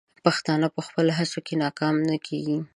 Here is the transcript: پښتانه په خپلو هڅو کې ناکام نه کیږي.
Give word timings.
پښتانه 0.25 0.67
په 0.75 0.81
خپلو 0.87 1.11
هڅو 1.19 1.39
کې 1.47 1.53
ناکام 1.63 1.95
نه 2.09 2.17
کیږي. 2.25 2.57